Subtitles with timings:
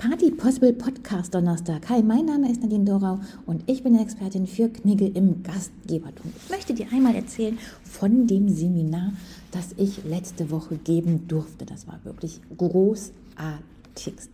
[0.00, 1.86] Party Possible Podcast Donnerstag.
[1.90, 6.32] Hi, mein Name ist Nadine Dorau und ich bin Expertin für Knigge im Gastgebertum.
[6.42, 9.12] Ich möchte dir einmal erzählen von dem Seminar,
[9.50, 11.66] das ich letzte Woche geben durfte.
[11.66, 14.30] Das war wirklich großartigst.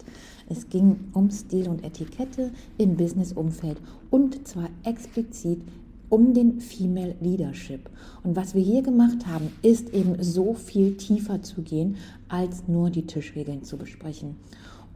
[0.49, 3.78] Es ging um Stil und Etikette im Business-Umfeld
[4.12, 5.62] und zwar explizit
[6.08, 7.90] um den Female Leadership.
[8.22, 11.96] Und was wir hier gemacht haben, ist eben so viel tiefer zu gehen,
[12.28, 14.37] als nur die Tischregeln zu besprechen.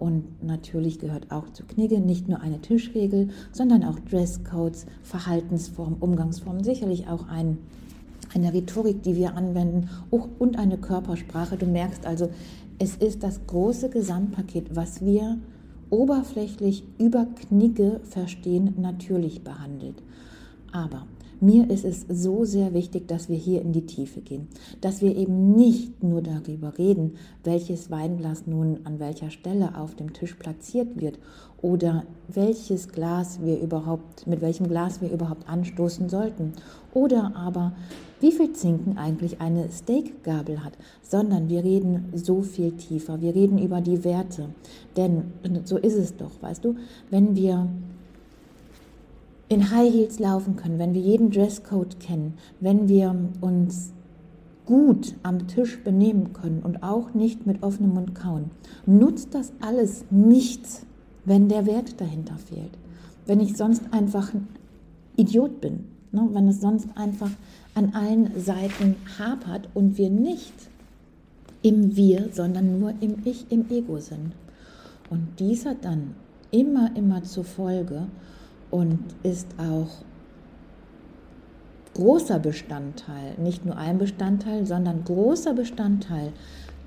[0.01, 6.65] Und natürlich gehört auch zu Knigge nicht nur eine Tischregel, sondern auch Dresscodes, Verhaltensformen, Umgangsformen,
[6.65, 7.59] sicherlich auch ein,
[8.35, 11.59] eine Rhetorik, die wir anwenden und eine Körpersprache.
[11.59, 12.31] Du merkst also,
[12.79, 15.37] es ist das große Gesamtpaket, was wir
[15.91, 20.03] oberflächlich über Knigge verstehen, natürlich behandelt.
[20.73, 21.07] Aber
[21.41, 24.49] mir ist es so sehr wichtig, dass wir hier in die Tiefe gehen,
[24.81, 30.13] dass wir eben nicht nur darüber reden, welches Weinglas nun an welcher Stelle auf dem
[30.13, 31.19] Tisch platziert wird
[31.63, 36.53] oder welches Glas wir überhaupt, mit welchem Glas wir überhaupt anstoßen sollten
[36.95, 37.73] oder aber
[38.21, 43.23] wie viel Zinken eigentlich eine Steakgabel hat, sondern wir reden so viel tiefer.
[43.23, 44.51] Wir reden über die Werte,
[44.97, 45.33] denn
[45.65, 46.77] so ist es doch, weißt du,
[47.09, 47.69] wenn wir
[49.51, 53.93] in High Heels laufen können, wenn wir jeden Dresscode kennen, wenn wir uns
[54.65, 58.53] gut am Tisch benehmen können und auch nicht mit offenem Mund kauen,
[58.87, 60.87] nutzt das alles nichts,
[61.25, 62.79] wenn der Wert dahinter fehlt.
[63.27, 64.47] Wenn ich sonst einfach ein
[65.17, 65.81] Idiot bin,
[66.13, 66.29] ne?
[66.33, 67.31] wenn es sonst einfach
[67.75, 70.55] an allen Seiten hapert und wir nicht
[71.63, 74.33] im Wir, sondern nur im Ich, im Ego sind.
[75.11, 76.15] Und dies hat dann
[76.53, 78.07] immer, immer zur Folge,
[78.71, 79.89] und ist auch
[81.95, 86.33] großer Bestandteil, nicht nur ein Bestandteil, sondern großer Bestandteil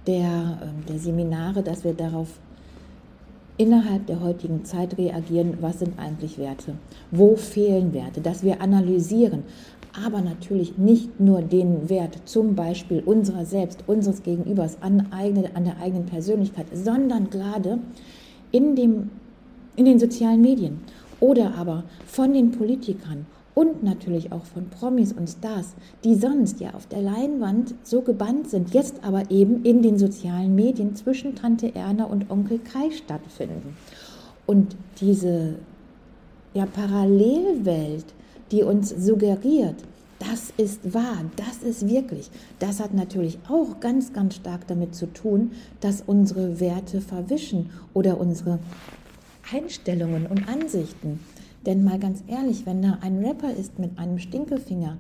[0.08, 2.40] der, ähm, der Seminare, dass wir darauf
[3.58, 6.74] innerhalb der heutigen Zeit reagieren, was sind eigentlich Werte,
[7.12, 9.44] wo fehlen Werte, dass wir analysieren,
[10.06, 15.66] aber natürlich nicht nur den Wert zum Beispiel unserer selbst, unseres Gegenübers an, eigene, an
[15.66, 17.78] der eigenen Persönlichkeit, sondern gerade
[18.52, 19.12] in, dem,
[19.76, 20.80] in den sozialen Medien
[21.24, 23.26] oder aber von den Politikern
[23.56, 25.74] und natürlich auch von Promis und Stars,
[26.04, 30.54] die sonst ja auf der Leinwand so gebannt sind, jetzt aber eben in den sozialen
[30.54, 33.78] Medien zwischen Tante Erna und Onkel Kai stattfinden.
[34.46, 35.56] Und diese
[36.54, 38.06] ja, Parallelwelt,
[38.52, 39.76] die uns suggeriert,
[40.20, 42.30] das ist wahr, das ist wirklich.
[42.60, 48.20] Das hat natürlich auch ganz, ganz stark damit zu tun, dass unsere Werte verwischen oder
[48.20, 48.60] unsere
[49.54, 51.20] Einstellungen und Ansichten.
[51.66, 54.98] Denn mal ganz ehrlich, wenn da ein Rapper ist mit einem Stinkefinger,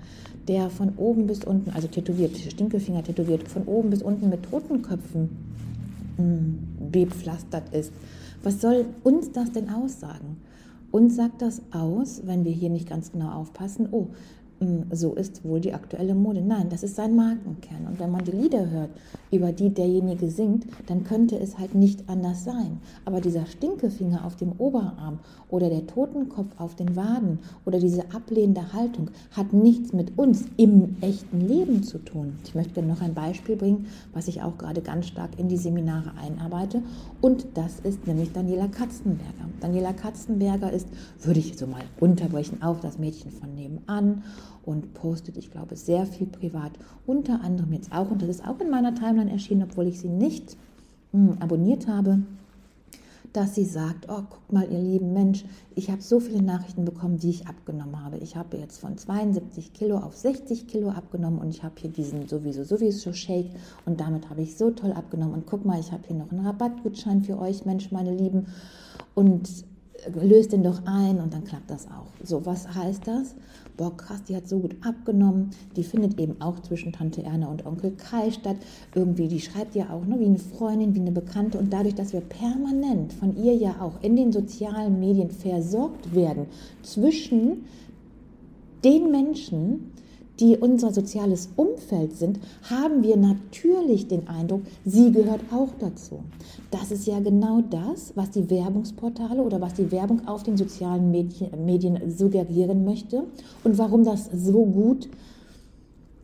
[0.48, 5.30] der von oben bis unten, also tätowiert, Stinkefinger tätowiert, von oben bis unten mit Totenköpfen
[6.18, 6.58] mh, hm,
[6.92, 7.92] bepflastert ist,
[8.44, 10.38] was soll uns das denn aussagen?
[10.92, 14.10] Uns sagt das aus, wenn wir hier nicht ganz genau aufpassen, oh,
[14.92, 16.42] so ist wohl die aktuelle Mode.
[16.42, 17.88] Nein, das ist sein Markenkern.
[17.88, 18.90] Und wenn man die Lieder hört,
[19.32, 22.80] über die derjenige singt, dann könnte es halt nicht anders sein.
[23.06, 25.20] Aber dieser Stinkefinger auf dem Oberarm
[25.50, 30.98] oder der Totenkopf auf den Waden oder diese ablehnende Haltung hat nichts mit uns im
[31.02, 32.34] echten Leben zu tun.
[32.44, 36.12] Ich möchte noch ein Beispiel bringen, was ich auch gerade ganz stark in die Seminare
[36.22, 36.84] einarbeite.
[37.22, 39.50] Und das ist nämlich Daniela Katzenberger.
[39.60, 40.88] Daniela Katzenberger ist,
[41.22, 44.24] würde ich so mal runterbrechen, auf das Mädchen von nebenan
[44.66, 46.72] und postet, ich glaube, sehr viel privat.
[47.06, 50.10] Unter anderem jetzt auch, und das ist auch in meiner Timeline erschienen, obwohl ich sie
[50.10, 50.58] nicht
[51.12, 52.20] mh, hm, abonniert habe,
[53.34, 55.44] dass sie sagt, oh, guck mal, ihr lieben Mensch,
[55.74, 58.18] ich habe so viele Nachrichten bekommen, die ich abgenommen habe.
[58.18, 62.28] Ich habe jetzt von 72 Kilo auf 60 Kilo abgenommen und ich habe hier diesen
[62.28, 63.50] sowieso sowieso Shake
[63.88, 65.34] und damit habe ich so toll abgenommen.
[65.34, 68.46] Und guck mal, ich habe hier noch einen Rabattgutschein für euch, Mensch, meine Lieben.
[69.16, 69.50] Und
[70.22, 72.12] löst den doch ein und dann klappt das auch.
[72.24, 73.36] So, was heißt das?
[73.78, 75.52] Boah, krass, die hat so gut abgenommen.
[75.76, 78.58] Die findet eben auch zwischen Tante Erna und Onkel Kai statt.
[78.94, 81.58] Irgendwie, die schreibt ja auch ne, wie eine Freundin, wie eine Bekannte.
[81.58, 86.46] Und dadurch, dass wir permanent von ihr ja auch in den sozialen Medien versorgt werden,
[86.84, 87.66] zwischen
[88.84, 89.93] den Menschen,
[90.40, 96.24] die unser soziales Umfeld sind, haben wir natürlich den Eindruck, sie gehört auch dazu.
[96.72, 101.12] Das ist ja genau das, was die Werbungsportale oder was die Werbung auf den sozialen
[101.12, 103.24] Medien suggerieren möchte
[103.64, 105.08] und warum das so gut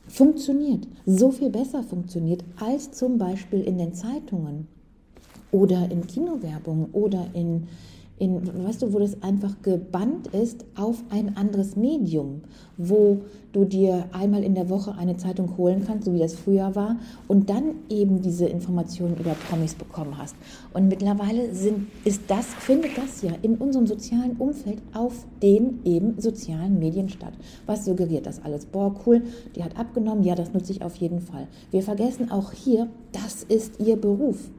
[0.08, 4.68] funktioniert, so viel besser funktioniert als zum Beispiel in den Zeitungen
[5.52, 7.68] oder in Kinowerbung oder in
[8.20, 12.42] in, weißt du, wo das einfach gebannt ist auf ein anderes Medium,
[12.78, 13.22] wo
[13.54, 16.98] du dir einmal in der Woche eine Zeitung holen kannst, so wie das früher war,
[17.28, 20.36] und dann eben diese Informationen über Promis bekommen hast.
[20.74, 26.20] Und mittlerweile sind, ist das, findet das ja in unserem sozialen Umfeld auf den eben
[26.20, 27.34] sozialen Medien statt.
[27.66, 28.66] Was suggeriert das alles?
[28.66, 29.24] Boah, cool,
[29.56, 31.48] die hat abgenommen, ja, das nutze ich auf jeden Fall.
[31.72, 34.50] Wir vergessen auch hier, das ist ihr Beruf.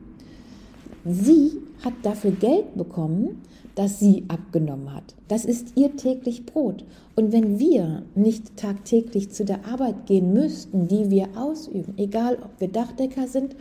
[1.04, 1.52] Sie
[1.84, 3.42] hat dafür Geld bekommen,
[3.74, 5.14] dass sie abgenommen hat.
[5.28, 6.84] Das ist ihr täglich Brot.
[7.16, 12.60] Und wenn wir nicht tagtäglich zu der Arbeit gehen müssten, die wir ausüben, egal ob
[12.60, 13.56] wir Dachdecker sind,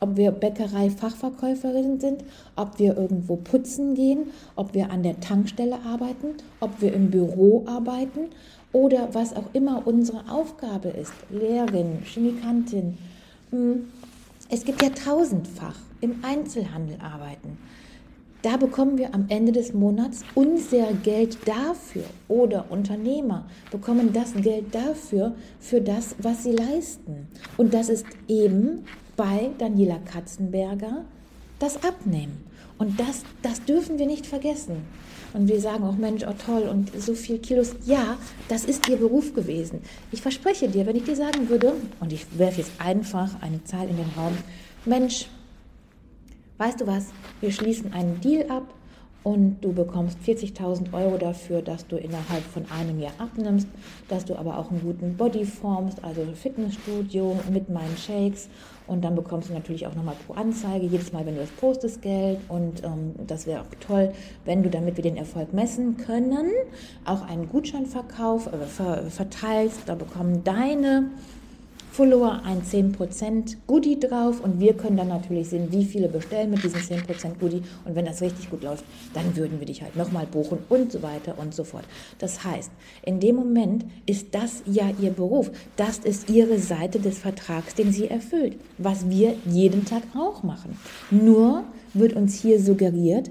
[0.00, 2.24] ob wir Bäckerei-Fachverkäuferinnen sind,
[2.56, 7.64] ob wir irgendwo putzen gehen, ob wir an der Tankstelle arbeiten, ob wir im Büro
[7.66, 8.26] arbeiten
[8.72, 12.98] oder was auch immer unsere Aufgabe ist, Lehrerin, Chemikantin.
[13.50, 13.86] Hm,
[14.50, 17.58] es gibt ja tausendfach im Einzelhandel arbeiten.
[18.42, 24.74] Da bekommen wir am Ende des Monats unser Geld dafür oder Unternehmer bekommen das Geld
[24.74, 27.26] dafür, für das, was sie leisten.
[27.56, 28.84] Und das ist eben
[29.16, 31.06] bei Daniela Katzenberger
[31.58, 32.44] das Abnehmen.
[32.76, 34.76] Und das, das dürfen wir nicht vergessen.
[35.32, 37.74] Und wir sagen auch, Mensch, oh toll, und so viel Kilos.
[37.86, 38.18] Ja,
[38.48, 39.80] das ist ihr Beruf gewesen.
[40.12, 43.88] Ich verspreche dir, wenn ich dir sagen würde, und ich werfe jetzt einfach eine Zahl
[43.88, 44.36] in den Raum,
[44.84, 45.28] Mensch,
[46.58, 47.08] weißt du was,
[47.40, 48.64] wir schließen einen Deal ab
[49.24, 53.66] und du bekommst 40.000 Euro dafür, dass du innerhalb von einem Jahr abnimmst,
[54.08, 58.50] dass du aber auch einen guten Body formst, also Fitnessstudio mit meinen Shakes.
[58.86, 62.02] Und dann bekommst du natürlich auch nochmal pro Anzeige, jedes Mal, wenn du das postest,
[62.02, 62.38] Geld.
[62.48, 64.12] Und ähm, das wäre auch toll,
[64.44, 66.50] wenn du, damit wir den Erfolg messen können,
[67.06, 71.08] auch einen Gutscheinverkauf äh, verteilst, da bekommen deine
[71.94, 76.64] Follower ein 10% Goodie drauf und wir können dann natürlich sehen, wie viele bestellen mit
[76.64, 80.26] diesem 10% Goodie und wenn das richtig gut läuft, dann würden wir dich halt nochmal
[80.26, 81.84] buchen und so weiter und so fort.
[82.18, 82.72] Das heißt,
[83.04, 87.92] in dem Moment ist das ja ihr Beruf, das ist ihre Seite des Vertrags, den
[87.92, 90.76] sie erfüllt, was wir jeden Tag auch machen.
[91.12, 91.62] Nur
[91.92, 93.30] wird uns hier suggeriert,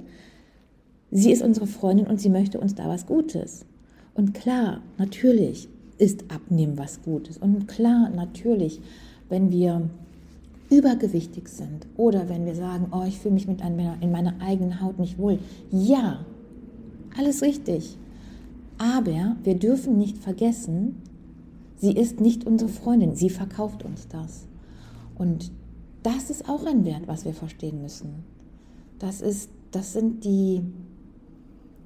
[1.12, 3.66] sie ist unsere Freundin und sie möchte uns da was Gutes.
[4.14, 5.68] Und klar, natürlich,
[6.04, 7.38] ist Abnehmen was Gutes.
[7.38, 8.82] Und klar, natürlich,
[9.30, 9.90] wenn wir
[10.70, 14.82] übergewichtig sind oder wenn wir sagen, oh, ich fühle mich mit einer, in meiner eigenen
[14.82, 15.40] Haut nicht wohl.
[15.72, 16.26] Ja,
[17.18, 17.98] alles richtig.
[18.78, 21.02] Aber wir dürfen nicht vergessen,
[21.78, 24.46] sie ist nicht unsere Freundin, sie verkauft uns das.
[25.16, 25.52] Und
[26.02, 28.26] das ist auch ein Wert, was wir verstehen müssen.
[29.00, 30.64] Das, ist, das sind die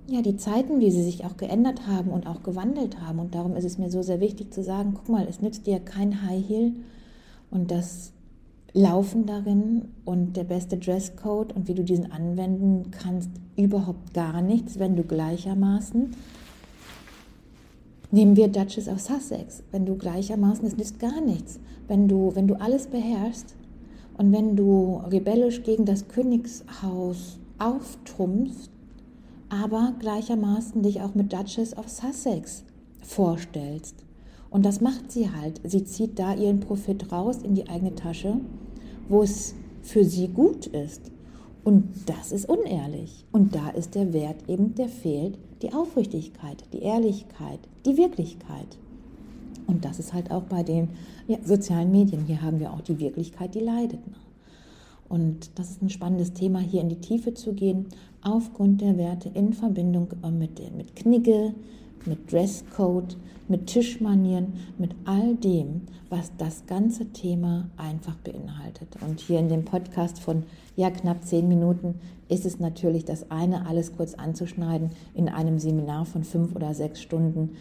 [0.08, 3.20] ja, die Zeiten, wie sie sich auch geändert haben und auch gewandelt haben.
[3.20, 5.80] Und darum ist es mir so sehr wichtig zu sagen, guck mal, es nützt dir
[5.80, 6.74] kein High Heel
[7.52, 8.14] und das
[8.74, 14.78] Laufen darin und der beste Dresscode und wie du diesen anwenden kannst, überhaupt gar nichts,
[14.78, 16.12] wenn du gleichermaßen,
[18.12, 22.48] nehmen wir Duchess of Sussex, wenn du gleichermaßen, es nützt gar nichts, wenn du, wenn
[22.48, 23.56] du alles beherrschst
[24.18, 28.70] und wenn du rebellisch gegen das Königshaus auftrumpfst,
[29.50, 32.64] aber gleichermaßen dich auch mit Duchess of Sussex
[33.02, 34.04] vorstellst.
[34.50, 35.62] Und das macht sie halt.
[35.64, 38.40] Sie zieht da ihren Profit raus in die eigene Tasche,
[39.10, 41.12] wo es für sie gut ist.
[41.64, 43.26] Und das ist unehrlich.
[43.32, 48.78] Und da ist der Wert eben, der fehlt, die Aufrichtigkeit, die Ehrlichkeit, die Wirklichkeit.
[49.66, 50.90] Und das ist halt auch bei den
[51.28, 52.26] ja, sozialen Medien.
[52.26, 54.00] Hier haben wir auch die Wirklichkeit, die leidet.
[55.10, 57.88] Und das ist ein spannendes Thema, hier in die Tiefe zu gehen,
[58.28, 61.54] aufgrund der Werte in Verbindung mit, mit Knigge,
[62.06, 63.16] mit Dresscode,
[63.48, 68.98] mit Tischmanieren, mit all dem, was das ganze Thema einfach beinhaltet.
[69.08, 70.44] Und hier in dem Podcast von
[70.76, 71.96] ja knapp zehn Minuten
[72.28, 77.02] ist es natürlich das eine, alles kurz anzuschneiden in einem Seminar von fünf oder sechs
[77.02, 77.52] Stunden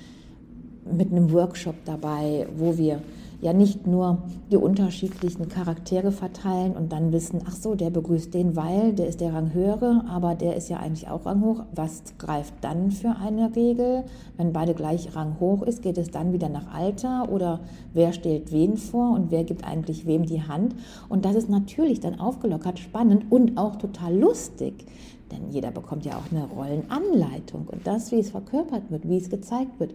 [0.90, 3.02] mit einem Workshop dabei, wo wir
[3.40, 8.56] ja nicht nur die unterschiedlichen Charaktere verteilen und dann wissen, ach so, der begrüßt den,
[8.56, 11.62] weil der ist der Rang höhere, aber der ist ja eigentlich auch Rang hoch.
[11.74, 14.04] Was greift dann für eine Regel?
[14.36, 17.60] Wenn beide gleich Rang hoch ist, geht es dann wieder nach Alter oder
[17.92, 20.74] wer stellt wen vor und wer gibt eigentlich wem die Hand?
[21.08, 24.86] Und das ist natürlich dann aufgelockert, spannend und auch total lustig.
[25.30, 29.28] Denn jeder bekommt ja auch eine Rollenanleitung und das, wie es verkörpert wird, wie es
[29.28, 29.92] gezeigt wird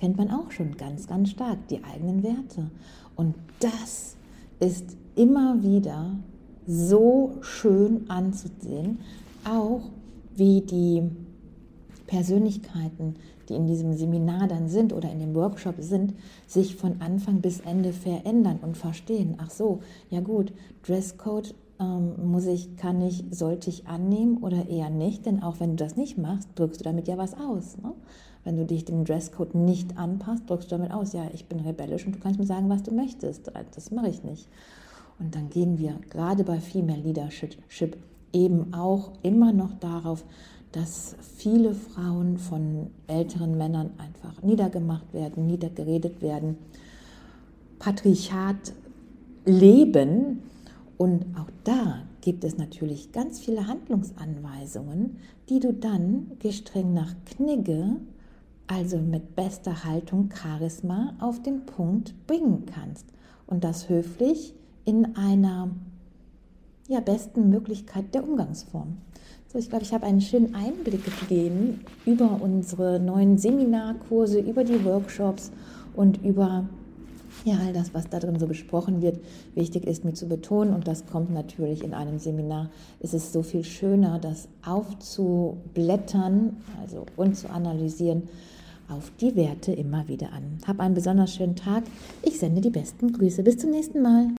[0.00, 2.70] da erkennt man auch schon ganz, ganz stark die eigenen Werte.
[3.16, 4.16] Und das
[4.58, 6.16] ist immer wieder
[6.66, 8.98] so schön anzusehen,
[9.44, 9.82] auch
[10.34, 11.02] wie die
[12.06, 13.16] Persönlichkeiten,
[13.48, 16.14] die in diesem Seminar dann sind oder in dem Workshop sind,
[16.46, 19.34] sich von Anfang bis Ende verändern und verstehen.
[19.38, 20.52] Ach so, ja gut,
[20.86, 25.26] Dresscode ähm, muss ich, kann ich, sollte ich annehmen oder eher nicht?
[25.26, 27.76] Denn auch wenn du das nicht machst, drückst du damit ja was aus.
[27.82, 27.92] Ne?
[28.44, 32.06] Wenn du dich dem Dresscode nicht anpasst, drückst du damit aus, ja, ich bin rebellisch
[32.06, 33.50] und du kannst mir sagen, was du möchtest.
[33.74, 34.48] Das mache ich nicht.
[35.18, 37.96] Und dann gehen wir gerade bei Female Leadership
[38.32, 40.24] eben auch immer noch darauf,
[40.72, 46.56] dass viele Frauen von älteren Männern einfach niedergemacht werden, niedergeredet werden,
[47.78, 48.72] Patriarchat
[49.44, 50.42] leben.
[50.96, 55.16] Und auch da gibt es natürlich ganz viele Handlungsanweisungen,
[55.48, 57.96] die du dann gestreng nach Knigge,
[58.70, 63.06] also mit bester Haltung, Charisma, auf den Punkt bringen kannst.
[63.46, 65.70] Und das höflich in einer
[66.88, 68.98] ja, besten Möglichkeit der Umgangsform.
[69.48, 74.84] So, ich glaube, ich habe einen schönen Einblick gegeben über unsere neuen Seminarkurse, über die
[74.84, 75.50] Workshops
[75.96, 76.68] und über
[77.44, 79.18] ja, all das, was da drin so besprochen wird.
[79.56, 83.42] Wichtig ist mir zu betonen, und das kommt natürlich in einem Seminar, ist es so
[83.42, 88.28] viel schöner, das aufzublättern also, und zu analysieren
[88.90, 90.58] auf die Werte immer wieder an.
[90.66, 91.84] Hab einen besonders schönen Tag.
[92.22, 93.42] Ich sende die besten Grüße.
[93.42, 94.28] Bis zum nächsten Mal.